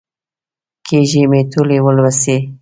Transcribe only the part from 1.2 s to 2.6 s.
مې ټولې ولوسلې.